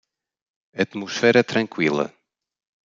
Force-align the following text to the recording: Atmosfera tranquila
Atmosfera 0.85 1.45
tranquila 1.45 2.05